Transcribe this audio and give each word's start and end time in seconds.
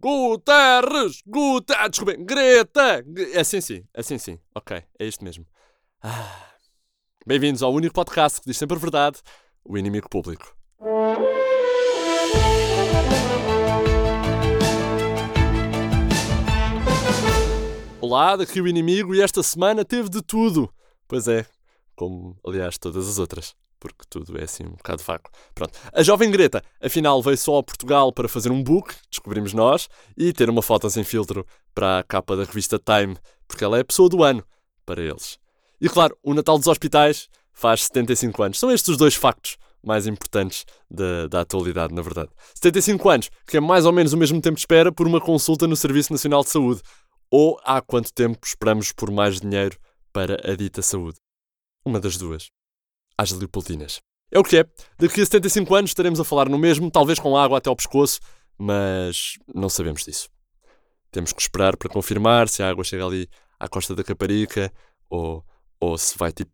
Guterres! 0.00 1.22
Guterres! 1.26 1.90
Desculpem, 1.90 2.24
Greta! 2.24 3.04
Assim 3.36 3.60
sim, 3.60 3.84
assim 3.92 4.16
sim. 4.16 4.38
Ok, 4.54 4.80
é 4.96 5.04
isto 5.04 5.24
mesmo. 5.24 5.44
Ah. 6.00 6.52
Bem-vindos 7.26 7.64
ao 7.64 7.72
único 7.72 7.92
podcast 7.92 8.40
que 8.40 8.46
diz 8.46 8.56
sempre 8.56 8.76
a 8.76 8.80
verdade, 8.80 9.18
o 9.64 9.76
inimigo 9.76 10.08
público. 10.08 10.56
Olá, 18.00 18.36
daqui 18.36 18.60
o 18.60 18.68
inimigo 18.68 19.16
e 19.16 19.20
esta 19.20 19.42
semana 19.42 19.84
teve 19.84 20.08
de 20.08 20.22
tudo. 20.22 20.72
Pois 21.08 21.26
é, 21.26 21.44
como 21.96 22.38
aliás 22.46 22.78
todas 22.78 23.08
as 23.08 23.18
outras 23.18 23.56
porque 23.78 24.04
tudo 24.08 24.38
é 24.38 24.44
assim 24.44 24.64
um 24.64 24.72
bocado 24.72 25.02
vago. 25.02 25.30
Pronto. 25.54 25.78
A 25.92 26.02
jovem 26.02 26.30
Greta, 26.30 26.62
afinal, 26.80 27.22
veio 27.22 27.38
só 27.38 27.58
a 27.58 27.62
Portugal 27.62 28.12
para 28.12 28.28
fazer 28.28 28.50
um 28.50 28.62
book, 28.62 28.94
descobrimos 29.10 29.52
nós, 29.52 29.88
e 30.16 30.32
ter 30.32 30.50
uma 30.50 30.62
foto 30.62 30.88
sem 30.90 31.04
filtro 31.04 31.46
para 31.74 32.00
a 32.00 32.02
capa 32.02 32.36
da 32.36 32.44
revista 32.44 32.78
Time, 32.78 33.16
porque 33.46 33.64
ela 33.64 33.78
é 33.78 33.80
a 33.80 33.84
pessoa 33.84 34.08
do 34.08 34.22
ano 34.22 34.44
para 34.84 35.02
eles. 35.02 35.38
E 35.80 35.88
claro, 35.88 36.16
o 36.22 36.34
Natal 36.34 36.58
dos 36.58 36.66
Hospitais 36.66 37.28
faz 37.52 37.84
75 37.84 38.42
anos. 38.42 38.58
São 38.58 38.70
estes 38.70 38.88
os 38.88 38.96
dois 38.96 39.14
factos 39.14 39.56
mais 39.82 40.06
importantes 40.06 40.64
da, 40.90 41.28
da 41.28 41.40
atualidade, 41.40 41.94
na 41.94 42.02
verdade. 42.02 42.30
75 42.54 43.08
anos, 43.08 43.30
que 43.46 43.56
é 43.56 43.60
mais 43.60 43.86
ou 43.86 43.92
menos 43.92 44.12
o 44.12 44.16
mesmo 44.16 44.40
tempo 44.40 44.56
de 44.56 44.62
espera 44.62 44.90
por 44.90 45.06
uma 45.06 45.20
consulta 45.20 45.66
no 45.66 45.76
Serviço 45.76 46.12
Nacional 46.12 46.42
de 46.42 46.50
Saúde. 46.50 46.82
Ou 47.30 47.60
há 47.62 47.80
quanto 47.80 48.12
tempo 48.12 48.38
esperamos 48.44 48.90
por 48.92 49.10
mais 49.10 49.40
dinheiro 49.40 49.78
para 50.12 50.50
a 50.50 50.56
dita 50.56 50.82
saúde? 50.82 51.18
Uma 51.84 52.00
das 52.00 52.16
duas 52.16 52.50
às 53.18 53.32
Leopoldinas. 53.32 54.00
É 54.30 54.38
o 54.38 54.44
que 54.44 54.58
é. 54.58 54.64
Daqui 54.98 55.20
a 55.20 55.24
75 55.24 55.74
anos 55.74 55.90
estaremos 55.90 56.20
a 56.20 56.24
falar 56.24 56.48
no 56.48 56.58
mesmo, 56.58 56.90
talvez 56.90 57.18
com 57.18 57.36
água 57.36 57.58
até 57.58 57.68
ao 57.68 57.76
pescoço, 57.76 58.20
mas 58.56 59.34
não 59.52 59.68
sabemos 59.68 60.04
disso. 60.04 60.28
Temos 61.10 61.32
que 61.32 61.40
esperar 61.40 61.76
para 61.76 61.88
confirmar 61.88 62.48
se 62.48 62.62
a 62.62 62.68
água 62.68 62.84
chega 62.84 63.04
ali 63.04 63.28
à 63.58 63.68
costa 63.68 63.94
da 63.94 64.04
Caparica 64.04 64.72
ou, 65.08 65.44
ou 65.80 65.96
se 65.96 66.16
vai 66.16 66.32
tipo 66.32 66.52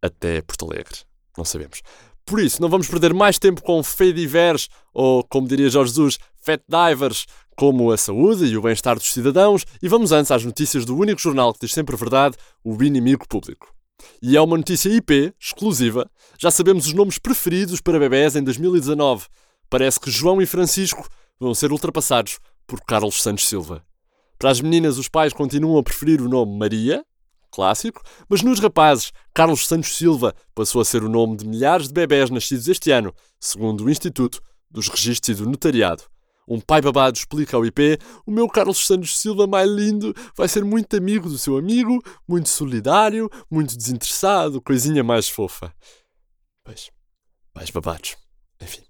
até 0.00 0.40
Porto 0.40 0.66
Alegre. 0.66 0.98
Não 1.36 1.44
sabemos. 1.44 1.82
Por 2.24 2.40
isso, 2.40 2.62
não 2.62 2.68
vamos 2.68 2.86
perder 2.86 3.12
mais 3.12 3.38
tempo 3.38 3.60
com 3.62 3.82
fedivers 3.82 4.68
ou, 4.94 5.24
como 5.24 5.48
diria 5.48 5.68
Jorge 5.68 5.90
Jesus, 5.90 6.18
fat 6.40 6.62
divers, 6.68 7.26
como 7.56 7.90
a 7.90 7.96
saúde 7.96 8.46
e 8.46 8.56
o 8.56 8.62
bem-estar 8.62 8.96
dos 8.96 9.12
cidadãos, 9.12 9.66
e 9.82 9.88
vamos 9.88 10.12
antes 10.12 10.30
às 10.30 10.44
notícias 10.44 10.84
do 10.84 10.96
único 10.96 11.20
jornal 11.20 11.52
que 11.52 11.60
diz 11.60 11.72
sempre 11.72 11.94
a 11.94 11.98
verdade, 11.98 12.36
o 12.64 12.80
inimigo 12.82 13.26
público. 13.28 13.74
E 14.22 14.36
é 14.36 14.40
uma 14.40 14.56
notícia 14.56 14.88
IP, 14.88 15.32
exclusiva. 15.40 16.10
Já 16.38 16.50
sabemos 16.50 16.86
os 16.86 16.92
nomes 16.92 17.18
preferidos 17.18 17.80
para 17.80 17.98
bebés 17.98 18.36
em 18.36 18.42
2019. 18.42 19.26
Parece 19.68 20.00
que 20.00 20.10
João 20.10 20.40
e 20.40 20.46
Francisco 20.46 21.08
vão 21.38 21.54
ser 21.54 21.72
ultrapassados 21.72 22.38
por 22.66 22.80
Carlos 22.82 23.22
Santos 23.22 23.48
Silva. 23.48 23.84
Para 24.38 24.50
as 24.50 24.60
meninas, 24.60 24.98
os 24.98 25.08
pais 25.08 25.32
continuam 25.32 25.78
a 25.78 25.82
preferir 25.82 26.20
o 26.22 26.28
nome 26.28 26.56
Maria, 26.58 27.04
clássico, 27.50 28.02
mas 28.28 28.42
nos 28.42 28.60
rapazes, 28.60 29.12
Carlos 29.34 29.66
Santos 29.66 29.96
Silva 29.96 30.34
passou 30.54 30.80
a 30.80 30.84
ser 30.84 31.02
o 31.02 31.08
nome 31.08 31.36
de 31.36 31.46
milhares 31.46 31.88
de 31.88 31.94
bebés 31.94 32.30
nascidos 32.30 32.68
este 32.68 32.90
ano, 32.90 33.12
segundo 33.38 33.84
o 33.84 33.90
Instituto 33.90 34.40
dos 34.70 34.88
Registros 34.88 35.38
e 35.38 35.42
do 35.42 35.50
Notariado. 35.50 36.04
Um 36.50 36.60
pai 36.60 36.80
babado 36.80 37.16
explica 37.16 37.56
ao 37.56 37.64
IP: 37.64 37.96
o 38.26 38.30
meu 38.32 38.48
Carlos 38.48 38.84
Santos 38.84 39.16
Silva 39.16 39.46
mais 39.46 39.70
lindo 39.70 40.12
vai 40.36 40.48
ser 40.48 40.64
muito 40.64 40.96
amigo 40.96 41.28
do 41.28 41.38
seu 41.38 41.56
amigo, 41.56 42.02
muito 42.26 42.48
solidário, 42.48 43.30
muito 43.48 43.76
desinteressado, 43.76 44.60
coisinha 44.60 45.04
mais 45.04 45.28
fofa. 45.28 45.72
Pois, 46.64 46.90
pais 47.54 47.70
babados. 47.70 48.16
Enfim. 48.60 48.82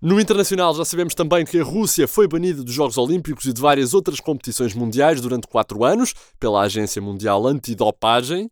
No 0.00 0.18
internacional, 0.18 0.74
já 0.74 0.84
sabemos 0.84 1.14
também 1.14 1.44
que 1.44 1.58
a 1.58 1.64
Rússia 1.64 2.08
foi 2.08 2.26
banida 2.26 2.64
dos 2.64 2.72
Jogos 2.72 2.96
Olímpicos 2.96 3.44
e 3.44 3.52
de 3.52 3.60
várias 3.60 3.92
outras 3.92 4.18
competições 4.18 4.72
mundiais 4.72 5.20
durante 5.20 5.46
quatro 5.46 5.84
anos 5.84 6.14
pela 6.40 6.62
Agência 6.62 7.02
Mundial 7.02 7.46
Antidopagem. 7.46 8.48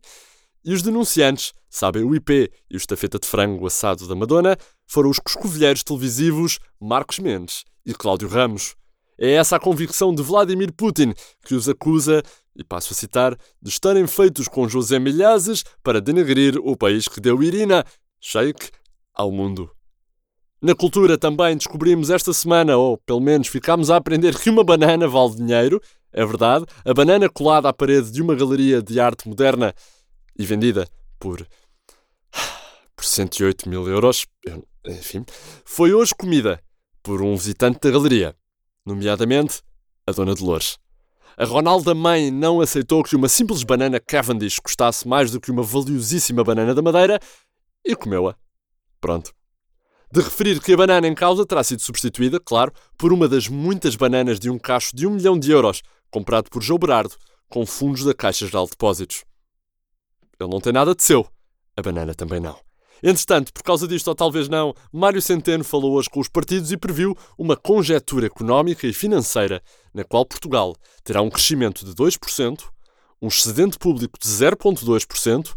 E 0.63 0.73
os 0.73 0.83
denunciantes, 0.83 1.53
sabem 1.69 2.03
o 2.03 2.13
IP 2.13 2.51
e 2.69 2.75
o 2.75 2.77
estafeta 2.77 3.17
de 3.17 3.27
frango 3.27 3.65
assado 3.65 4.07
da 4.07 4.13
Madonna, 4.13 4.55
foram 4.85 5.09
os 5.09 5.17
coscovilheiros 5.17 5.83
televisivos 5.83 6.59
Marcos 6.79 7.17
Mendes 7.17 7.63
e 7.85 7.93
Cláudio 7.93 8.27
Ramos. 8.27 8.75
É 9.17 9.33
essa 9.33 9.55
a 9.55 9.59
convicção 9.59 10.13
de 10.13 10.23
Vladimir 10.23 10.71
Putin, 10.73 11.13
que 11.45 11.53
os 11.53 11.69
acusa, 11.69 12.23
e 12.55 12.63
passo 12.63 12.93
a 12.93 12.95
citar, 12.95 13.37
de 13.61 13.69
estarem 13.69 14.07
feitos 14.07 14.47
com 14.47 14.67
José 14.67 14.99
Milhazes 14.99 15.63
para 15.83 16.01
denegrir 16.01 16.57
o 16.57 16.75
país 16.75 17.07
que 17.07 17.21
deu 17.21 17.41
Irina, 17.43 17.85
Sheikh, 18.19 18.69
ao 19.13 19.31
mundo. 19.31 19.69
Na 20.61 20.73
cultura 20.73 21.17
também 21.17 21.57
descobrimos 21.57 22.09
esta 22.09 22.31
semana, 22.31 22.77
ou 22.77 22.97
pelo 22.97 23.19
menos 23.19 23.47
ficámos 23.47 23.91
a 23.91 23.97
aprender 23.97 24.37
que 24.39 24.49
uma 24.49 24.63
banana 24.63 25.07
vale 25.07 25.35
dinheiro. 25.35 25.81
É 26.11 26.25
verdade, 26.25 26.65
a 26.85 26.93
banana 26.93 27.27
colada 27.27 27.67
à 27.67 27.73
parede 27.73 28.11
de 28.11 28.21
uma 28.21 28.35
galeria 28.35 28.81
de 28.81 28.99
arte 28.99 29.27
moderna 29.27 29.73
e 30.37 30.45
vendida 30.45 30.87
por, 31.19 31.45
por 32.95 33.03
108 33.03 33.67
mil 33.67 33.87
euros, 33.87 34.25
enfim, 34.85 35.25
foi 35.65 35.93
hoje 35.93 36.13
comida 36.15 36.61
por 37.03 37.21
um 37.21 37.35
visitante 37.35 37.79
da 37.81 37.91
galeria, 37.91 38.35
nomeadamente 38.85 39.61
a 40.07 40.11
Dona 40.11 40.33
Dolores. 40.33 40.79
A 41.35 41.45
Ronalda 41.45 41.93
Mãe 41.93 42.31
não 42.31 42.61
aceitou 42.61 43.03
que 43.03 43.15
uma 43.15 43.27
simples 43.27 43.63
banana 43.63 43.99
Cavendish 43.99 44.59
custasse 44.59 45.07
mais 45.07 45.31
do 45.31 45.41
que 45.41 45.51
uma 45.51 45.63
valiosíssima 45.63 46.43
banana 46.43 46.73
da 46.73 46.81
Madeira 46.81 47.19
e 47.83 47.95
comeu-a. 47.95 48.35
Pronto. 49.01 49.33
De 50.11 50.21
referir 50.21 50.61
que 50.61 50.73
a 50.73 50.77
banana 50.77 51.07
em 51.07 51.15
causa 51.15 51.45
terá 51.45 51.63
sido 51.63 51.81
substituída, 51.81 52.39
claro, 52.39 52.71
por 52.97 53.11
uma 53.11 53.27
das 53.27 53.47
muitas 53.47 53.95
bananas 53.95 54.39
de 54.39 54.49
um 54.49 54.59
cacho 54.59 54.95
de 54.95 55.07
um 55.07 55.11
milhão 55.11 55.37
de 55.37 55.51
euros, 55.51 55.81
comprado 56.11 56.49
por 56.51 56.61
João 56.61 56.79
Berardo, 56.79 57.15
com 57.49 57.65
fundos 57.65 58.03
da 58.03 58.13
Caixa 58.13 58.45
Geral 58.45 58.65
de 58.65 58.71
Depósitos. 58.71 59.25
Ele 60.39 60.49
não 60.49 60.61
tem 60.61 60.71
nada 60.71 60.93
de 60.93 61.03
seu. 61.03 61.27
A 61.75 61.81
banana 61.81 62.13
também 62.13 62.39
não. 62.39 62.59
Entretanto, 63.01 63.51
por 63.51 63.63
causa 63.63 63.87
disto, 63.87 64.07
ou 64.07 64.15
talvez 64.15 64.47
não, 64.47 64.73
Mário 64.91 65.21
Centeno 65.21 65.63
falou 65.63 65.93
hoje 65.93 66.09
com 66.09 66.19
os 66.19 66.27
partidos 66.27 66.71
e 66.71 66.77
previu 66.77 67.17
uma 67.37 67.55
conjetura 67.55 68.27
económica 68.27 68.87
e 68.87 68.93
financeira 68.93 69.61
na 69.93 70.03
qual 70.03 70.25
Portugal 70.25 70.75
terá 71.03 71.21
um 71.21 71.29
crescimento 71.29 71.85
de 71.85 71.93
2%, 71.93 72.61
um 73.21 73.27
excedente 73.27 73.77
público 73.77 74.17
de 74.19 74.27
0,2%, 74.27 75.53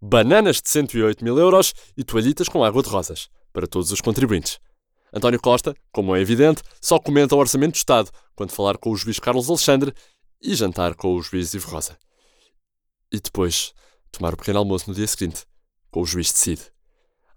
bananas 0.00 0.60
de 0.62 0.68
108 0.68 1.24
mil 1.24 1.38
euros 1.38 1.74
e 1.96 2.04
toalhitas 2.04 2.48
com 2.48 2.64
água 2.64 2.82
de 2.82 2.88
rosas 2.88 3.28
para 3.52 3.66
todos 3.66 3.90
os 3.90 4.00
contribuintes. 4.00 4.60
António 5.12 5.40
Costa, 5.40 5.74
como 5.90 6.14
é 6.14 6.20
evidente, 6.20 6.62
só 6.80 6.98
comenta 6.98 7.34
o 7.34 7.38
Orçamento 7.38 7.72
do 7.72 7.76
Estado 7.76 8.10
quando 8.34 8.52
falar 8.52 8.76
com 8.76 8.90
o 8.90 8.96
juiz 8.96 9.18
Carlos 9.18 9.48
Alexandre 9.48 9.92
e 10.40 10.54
jantar 10.54 10.94
com 10.94 11.14
o 11.14 11.22
juiz 11.22 11.54
Ivo 11.54 11.70
Rosa. 11.70 11.98
E 13.10 13.18
depois 13.18 13.72
tomar 14.12 14.34
o 14.34 14.36
pequeno 14.36 14.58
almoço 14.58 14.88
no 14.88 14.94
dia 14.94 15.06
seguinte 15.06 15.44
com 15.90 16.02
o 16.02 16.06
juiz 16.06 16.30
Decide. 16.30 16.77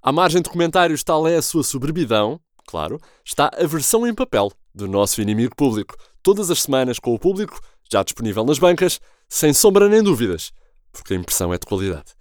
À 0.02 0.12
margem 0.12 0.42
de 0.42 0.50
comentários, 0.50 1.04
tal 1.04 1.28
é 1.28 1.36
a 1.36 1.42
sua 1.44 1.64
soberbidão, 1.64 2.40
claro, 2.66 3.00
está 3.24 3.52
a 3.56 3.68
versão 3.68 4.08
em 4.08 4.16
papel 4.16 4.52
do 4.74 4.88
nosso 4.88 5.22
inimigo 5.22 5.56
público, 5.56 5.96
todas 6.24 6.50
as 6.50 6.64
semanas 6.64 6.98
com 6.98 7.14
o 7.14 7.20
público, 7.20 7.60
já 7.92 8.02
disponível 8.02 8.44
nas 8.44 8.58
bancas, 8.58 9.00
sem 9.30 9.54
sombra 9.54 9.88
nem 9.88 10.02
dúvidas, 10.02 10.52
porque 10.92 11.14
a 11.14 11.18
impressão 11.18 11.54
é 11.54 11.58
de 11.60 11.68
qualidade. 11.68 12.16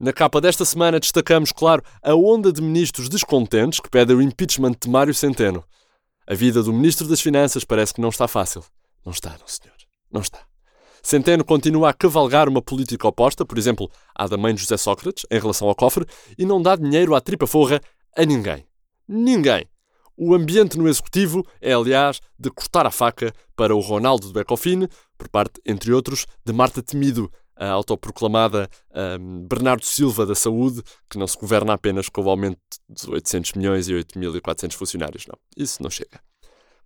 Na 0.00 0.10
capa 0.10 0.40
desta 0.40 0.64
semana 0.64 0.98
destacamos, 0.98 1.52
claro, 1.52 1.82
a 2.02 2.14
onda 2.14 2.50
de 2.50 2.62
ministros 2.62 3.10
descontentes 3.10 3.78
que 3.78 3.90
pedem 3.90 4.16
o 4.16 4.22
impeachment 4.22 4.76
de 4.80 4.88
Mário 4.88 5.12
Centeno. 5.12 5.62
A 6.26 6.34
vida 6.34 6.62
do 6.62 6.72
Ministro 6.72 7.06
das 7.06 7.20
Finanças 7.20 7.62
parece 7.62 7.92
que 7.92 8.00
não 8.00 8.08
está 8.08 8.26
fácil. 8.26 8.64
Não 9.04 9.12
está, 9.12 9.30
não, 9.30 9.46
senhor. 9.46 9.76
Não 10.10 10.22
está. 10.22 10.47
Centeno 11.08 11.42
continua 11.42 11.88
a 11.88 11.94
cavalgar 11.94 12.50
uma 12.50 12.60
política 12.60 13.08
oposta, 13.08 13.42
por 13.42 13.56
exemplo, 13.56 13.90
à 14.14 14.26
da 14.26 14.36
mãe 14.36 14.54
de 14.54 14.60
José 14.60 14.76
Sócrates, 14.76 15.24
em 15.30 15.40
relação 15.40 15.66
ao 15.66 15.74
cofre, 15.74 16.04
e 16.36 16.44
não 16.44 16.60
dá 16.60 16.76
dinheiro 16.76 17.14
à 17.14 17.20
tripa 17.22 17.46
forra 17.46 17.80
a 18.14 18.26
ninguém. 18.26 18.66
Ninguém. 19.08 19.66
O 20.14 20.34
ambiente 20.34 20.76
no 20.76 20.86
Executivo 20.86 21.46
é, 21.62 21.72
aliás, 21.72 22.20
de 22.38 22.50
cortar 22.50 22.84
a 22.84 22.90
faca 22.90 23.32
para 23.56 23.74
o 23.74 23.80
Ronaldo 23.80 24.30
do 24.30 24.38
Ecofine, 24.38 24.86
por 25.16 25.30
parte, 25.30 25.58
entre 25.64 25.94
outros, 25.94 26.26
de 26.44 26.52
Marta 26.52 26.82
Temido, 26.82 27.32
a 27.56 27.70
autoproclamada 27.70 28.68
um, 29.18 29.46
Bernardo 29.48 29.86
Silva 29.86 30.26
da 30.26 30.34
Saúde, 30.34 30.82
que 31.08 31.16
não 31.16 31.26
se 31.26 31.38
governa 31.38 31.72
apenas 31.72 32.10
com 32.10 32.20
o 32.20 32.28
aumento 32.28 32.60
de 32.86 33.10
800 33.10 33.54
milhões 33.54 33.88
e 33.88 33.94
8.400 33.94 34.74
funcionários. 34.74 35.24
Não, 35.26 35.38
isso 35.56 35.82
não 35.82 35.88
chega. 35.88 36.20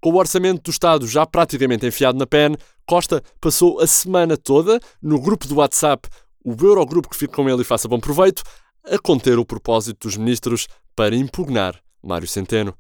Com 0.03 0.11
o 0.11 0.17
orçamento 0.17 0.63
do 0.63 0.71
Estado 0.73 1.07
já 1.07 1.25
praticamente 1.25 1.87
enfiado 1.87 2.19
na 2.19 2.27
PEN, 2.27 2.57
Costa 2.85 3.23
passou 3.41 3.79
a 3.79 3.87
semana 3.87 4.37
toda 4.37 4.81
no 5.01 5.21
grupo 5.21 5.47
do 5.47 5.55
WhatsApp, 5.55 6.09
o 6.45 6.57
Eurogrupo 6.61 7.09
que 7.09 7.17
fica 7.17 7.33
com 7.33 7.49
ele 7.49 7.63
e 7.63 7.65
faça 7.65 7.87
bom 7.87 8.01
proveito, 8.01 8.43
a 8.85 8.99
conter 8.99 9.39
o 9.39 9.47
propósito 9.47 10.09
dos 10.09 10.17
ministros 10.17 10.67
para 10.97 11.15
impugnar 11.15 11.81
Mário 12.03 12.27
Centeno. 12.27 12.75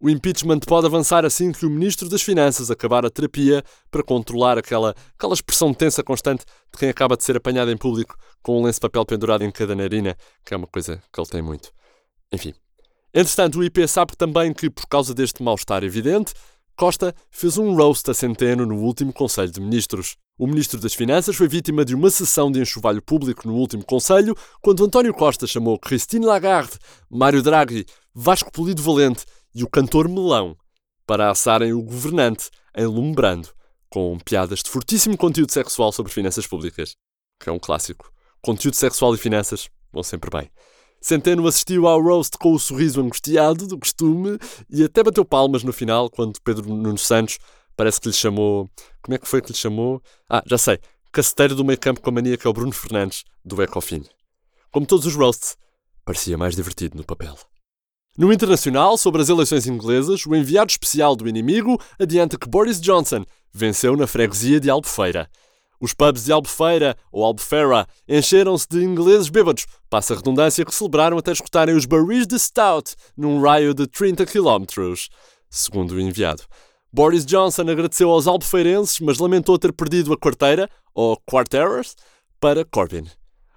O 0.00 0.08
impeachment 0.08 0.60
pode 0.60 0.86
avançar 0.86 1.26
assim 1.26 1.52
que 1.52 1.66
o 1.66 1.70
Ministro 1.70 2.08
das 2.08 2.22
Finanças 2.22 2.70
acabar 2.70 3.04
a 3.04 3.10
terapia 3.10 3.62
para 3.90 4.02
controlar 4.02 4.56
aquela, 4.56 4.94
aquela 5.14 5.34
expressão 5.34 5.74
tensa 5.74 6.02
constante 6.02 6.42
de 6.72 6.78
quem 6.78 6.88
acaba 6.88 7.18
de 7.18 7.22
ser 7.22 7.36
apanhado 7.36 7.70
em 7.70 7.76
público 7.76 8.16
com 8.42 8.58
um 8.58 8.64
lenço 8.64 8.78
de 8.78 8.88
papel 8.88 9.04
pendurado 9.04 9.44
em 9.44 9.50
cada 9.50 9.76
narina, 9.76 10.16
que 10.42 10.54
é 10.54 10.56
uma 10.56 10.66
coisa 10.66 11.02
que 11.12 11.20
ele 11.20 11.28
tem 11.28 11.42
muito. 11.42 11.70
Enfim. 12.32 12.54
Entretanto, 13.14 13.58
o 13.58 13.64
IP 13.64 13.86
sabe 13.86 14.16
também 14.16 14.54
que, 14.54 14.70
por 14.70 14.86
causa 14.88 15.12
deste 15.12 15.42
mal-estar 15.42 15.84
evidente, 15.84 16.32
Costa 16.82 17.14
fez 17.30 17.58
um 17.58 17.76
roast 17.76 18.10
a 18.10 18.14
Centeno 18.14 18.66
no 18.66 18.74
último 18.74 19.12
Conselho 19.12 19.52
de 19.52 19.60
Ministros. 19.60 20.16
O 20.36 20.48
Ministro 20.48 20.80
das 20.80 20.92
Finanças 20.92 21.36
foi 21.36 21.46
vítima 21.46 21.84
de 21.84 21.94
uma 21.94 22.10
sessão 22.10 22.50
de 22.50 22.60
enxovalho 22.60 23.00
público 23.00 23.46
no 23.46 23.54
último 23.54 23.84
Conselho, 23.84 24.36
quando 24.60 24.84
António 24.84 25.14
Costa 25.14 25.46
chamou 25.46 25.78
Christine 25.78 26.26
Lagarde, 26.26 26.72
Mário 27.08 27.40
Draghi, 27.40 27.86
Vasco 28.12 28.50
Polido 28.50 28.82
Valente 28.82 29.24
e 29.54 29.62
o 29.62 29.70
cantor 29.70 30.08
Melão 30.08 30.56
para 31.06 31.30
assarem 31.30 31.72
o 31.72 31.80
governante, 31.80 32.50
enlumbrando, 32.76 33.50
com 33.88 34.18
piadas 34.18 34.58
de 34.58 34.68
fortíssimo 34.68 35.16
conteúdo 35.16 35.52
sexual 35.52 35.92
sobre 35.92 36.10
finanças 36.10 36.48
públicas, 36.48 36.96
que 37.40 37.48
é 37.48 37.52
um 37.52 37.60
clássico. 37.60 38.10
Conteúdo 38.40 38.74
sexual 38.74 39.14
e 39.14 39.18
finanças 39.18 39.70
vão 39.92 40.02
sempre 40.02 40.30
bem. 40.36 40.50
Centeno 41.02 41.44
assistiu 41.48 41.88
ao 41.88 42.00
roast 42.00 42.38
com 42.38 42.52
o 42.52 42.58
sorriso 42.60 43.00
angustiado 43.00 43.66
do 43.66 43.76
costume 43.76 44.38
e 44.70 44.84
até 44.84 45.02
bateu 45.02 45.24
palmas 45.24 45.64
no 45.64 45.72
final 45.72 46.08
quando 46.08 46.40
Pedro 46.40 46.72
Nuno 46.72 46.96
Santos 46.96 47.38
parece 47.76 48.00
que 48.00 48.06
lhe 48.06 48.14
chamou. 48.14 48.70
Como 49.02 49.16
é 49.16 49.18
que 49.18 49.26
foi 49.26 49.42
que 49.42 49.50
lhe 49.50 49.58
chamou? 49.58 50.00
Ah, 50.30 50.44
já 50.46 50.56
sei. 50.56 50.78
Caceteiro 51.10 51.56
do 51.56 51.64
meio 51.64 51.78
campo 51.78 52.00
com 52.00 52.10
a 52.10 52.12
mania 52.12 52.36
que 52.36 52.46
é 52.46 52.50
o 52.50 52.52
Bruno 52.52 52.70
Fernandes, 52.70 53.24
do 53.44 53.60
Ecofin. 53.60 54.04
Como 54.70 54.86
todos 54.86 55.04
os 55.04 55.16
roasts, 55.16 55.56
parecia 56.04 56.38
mais 56.38 56.54
divertido 56.54 56.96
no 56.96 57.04
papel. 57.04 57.36
No 58.16 58.32
internacional, 58.32 58.96
sobre 58.96 59.22
as 59.22 59.28
eleições 59.28 59.66
inglesas, 59.66 60.24
o 60.24 60.36
enviado 60.36 60.70
especial 60.70 61.16
do 61.16 61.28
inimigo 61.28 61.80
adianta 61.98 62.38
que 62.38 62.48
Boris 62.48 62.80
Johnson 62.80 63.24
venceu 63.52 63.96
na 63.96 64.06
freguesia 64.06 64.60
de 64.60 64.70
Albufeira. 64.70 65.28
Os 65.82 65.92
pubs 65.92 66.26
de 66.26 66.32
Albufeira, 66.32 66.96
ou 67.10 67.24
Albufeira, 67.24 67.88
encheram-se 68.08 68.68
de 68.70 68.84
ingleses 68.84 69.28
bêbados, 69.28 69.66
passa 69.90 70.14
a 70.14 70.16
redundância 70.16 70.64
que 70.64 70.72
celebraram 70.72 71.18
até 71.18 71.32
escutarem 71.32 71.74
os 71.74 71.86
barris 71.86 72.24
de 72.24 72.38
Stout 72.38 72.94
num 73.16 73.42
raio 73.42 73.74
de 73.74 73.88
30 73.88 74.24
km, 74.24 74.64
segundo 75.50 75.96
o 75.96 76.00
enviado. 76.00 76.44
Boris 76.92 77.26
Johnson 77.26 77.62
agradeceu 77.62 78.10
aos 78.10 78.28
albufeirenses, 78.28 79.00
mas 79.00 79.18
lamentou 79.18 79.58
ter 79.58 79.72
perdido 79.72 80.12
a 80.12 80.16
quarteira, 80.16 80.70
ou 80.94 81.20
quarteras, 81.28 81.96
para 82.38 82.64
Corbyn. 82.64 83.08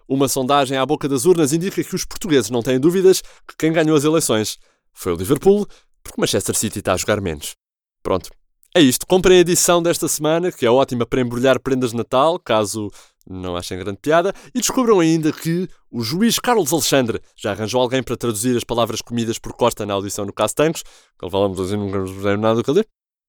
Uma 0.10 0.27
sondagem 0.27 0.80
à 0.80 0.86
boca 0.86 1.07
das 1.07 1.25
urnas 1.25 1.54
indica 1.54 1.83
que 1.83 1.95
os 1.95 2.06
portugueses 2.06 2.50
não 2.50 2.63
têm 2.63 2.80
dúvidas 2.80 3.22
que 3.22 3.56
quem 3.56 3.72
ganhou 3.72 3.95
as 3.95 4.04
eleições 4.04 4.57
foi 4.92 5.13
o 5.13 5.16
Liverpool, 5.16 5.68
porque 6.01 6.19
Manchester 6.19 6.56
City 6.56 6.80
está 6.80 6.94
a 6.94 6.98
jogar 6.98 7.22
menos. 7.22 7.56
Pronto, 8.01 8.31
é 8.75 8.81
isto. 8.81 9.07
Comprem 9.07 9.38
a 9.38 9.42
edição 9.42 9.81
desta 9.81 10.06
semana, 10.07 10.51
que 10.51 10.66
é 10.66 10.69
ótima 10.69 11.06
para 11.06 11.22
embrulhar 11.22 11.60
prendas 11.62 11.92
de 11.92 11.98
Natal, 11.98 12.38
caso 12.38 12.92
não 13.27 13.56
achem 13.56 13.80
grande 13.80 14.00
piada, 14.01 14.33
e 14.54 14.60
descubram 14.60 15.00
ainda 15.00 15.31
que 15.31 15.68
o 15.89 16.04
juiz 16.04 16.38
Carlos 16.38 16.74
Alexandre 16.74 17.22
já 17.38 17.51
arranjou 17.51 17.81
alguém 17.81 18.04
para 18.04 18.18
traduzir 18.18 18.56
as 18.56 18.66
palavras 18.66 19.01
comidas 19.01 19.39
por 19.39 19.54
Costa 19.54 19.86
na 19.86 19.94
audição 19.94 20.25
no 20.25 20.33
Caso 20.33 20.56
Tancos, 20.56 20.83
que 21.18 21.30
falamos 21.30 21.60
assim, 21.60 21.77
nunca 21.77 22.00
nos 22.00 22.12
nada 22.38 22.56
do 22.56 22.63
que 22.63 22.72
ler. 22.72 22.86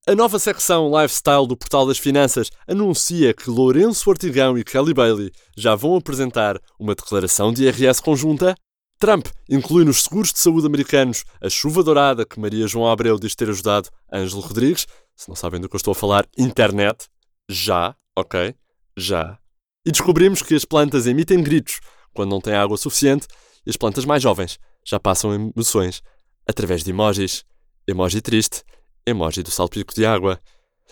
A 0.08 0.14
nova 0.14 0.38
secção 0.38 0.90
Lifestyle 0.90 1.46
do 1.46 1.56
Portal 1.56 1.86
das 1.86 1.98
Finanças 1.98 2.50
anuncia 2.66 3.32
que 3.32 3.48
Lourenço 3.48 4.10
Ortigão 4.10 4.58
e 4.58 4.64
Kelly 4.64 4.92
Bailey 4.92 5.30
já 5.56 5.76
vão 5.76 5.96
apresentar 5.96 6.60
uma 6.78 6.94
declaração 6.94 7.52
de 7.52 7.64
IRS 7.64 8.02
conjunta. 8.02 8.54
Trump 8.98 9.26
inclui 9.48 9.84
nos 9.84 10.04
seguros 10.04 10.32
de 10.32 10.38
saúde 10.38 10.66
americanos 10.66 11.24
a 11.40 11.50
chuva 11.50 11.82
dourada 11.82 12.24
que 12.24 12.40
Maria 12.40 12.66
João 12.66 12.90
Abreu 12.90 13.18
diz 13.18 13.34
ter 13.34 13.48
ajudado 13.50 13.90
Ângelo 14.12 14.40
Rodrigues 14.40 14.86
se 15.16 15.28
não 15.28 15.34
sabem 15.34 15.60
do 15.60 15.68
que 15.68 15.74
eu 15.74 15.78
estou 15.78 15.92
a 15.92 15.94
falar, 15.94 16.26
internet, 16.36 17.08
já, 17.48 17.96
ok? 18.14 18.54
Já. 18.96 19.38
E 19.84 19.90
descobrimos 19.90 20.42
que 20.42 20.54
as 20.54 20.64
plantas 20.64 21.06
emitem 21.06 21.42
gritos 21.42 21.80
quando 22.12 22.30
não 22.30 22.40
têm 22.40 22.54
água 22.54 22.76
suficiente 22.76 23.26
e 23.66 23.70
as 23.70 23.76
plantas 23.76 24.04
mais 24.04 24.22
jovens 24.22 24.58
já 24.84 25.00
passam 25.00 25.34
emoções 25.34 26.02
através 26.46 26.84
de 26.84 26.90
emojis. 26.90 27.44
Emoji 27.88 28.20
triste, 28.20 28.62
emoji 29.06 29.42
do 29.42 29.50
salpico 29.50 29.94
de 29.94 30.04
água. 30.04 30.40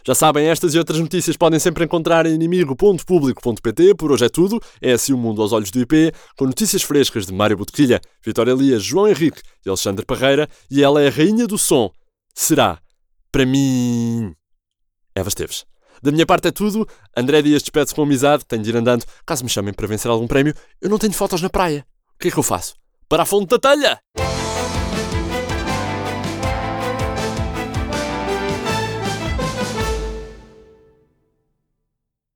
Já 0.06 0.14
sabem, 0.14 0.48
estas 0.48 0.74
e 0.74 0.78
outras 0.78 1.00
notícias 1.00 1.36
podem 1.36 1.58
sempre 1.58 1.84
encontrar 1.84 2.26
em 2.26 2.34
inimigo.público.pt. 2.34 3.94
Por 3.94 4.12
hoje 4.12 4.26
é 4.26 4.28
tudo. 4.28 4.60
É 4.80 4.92
assim 4.92 5.12
o 5.12 5.16
mundo 5.16 5.40
aos 5.40 5.52
olhos 5.52 5.70
do 5.70 5.80
IP, 5.80 6.12
com 6.36 6.44
notícias 6.44 6.82
frescas 6.82 7.26
de 7.26 7.32
Mário 7.32 7.56
Botequilha, 7.56 8.00
Vitória 8.24 8.52
Elias, 8.52 8.82
João 8.82 9.08
Henrique 9.08 9.40
e 9.64 9.68
Alexandre 9.68 10.04
Parreira. 10.04 10.48
E 10.70 10.82
ela 10.82 11.00
é 11.00 11.08
a 11.08 11.10
rainha 11.10 11.46
do 11.46 11.56
som. 11.56 11.90
Será 12.34 12.80
para 13.34 13.44
mim, 13.44 14.32
Eva 15.12 15.28
Esteves. 15.28 15.66
Da 16.00 16.12
minha 16.12 16.24
parte 16.24 16.46
é 16.46 16.52
tudo. 16.52 16.86
André 17.16 17.42
Dias 17.42 17.62
despede-se 17.62 17.92
com 17.92 18.02
amizade. 18.02 18.44
Tenho 18.44 18.62
de 18.62 18.70
ir 18.70 18.76
andando. 18.76 19.04
Caso 19.26 19.42
me 19.42 19.50
chamem 19.50 19.74
para 19.74 19.88
vencer 19.88 20.08
algum 20.08 20.28
prémio, 20.28 20.54
eu 20.80 20.88
não 20.88 20.98
tenho 20.98 21.12
fotos 21.12 21.42
na 21.42 21.50
praia. 21.50 21.84
O 22.14 22.18
que 22.20 22.28
é 22.28 22.30
que 22.30 22.38
eu 22.38 22.44
faço? 22.44 22.76
Para 23.08 23.24
a 23.24 23.26
fonte 23.26 23.48
da 23.48 23.58
telha! 23.58 23.98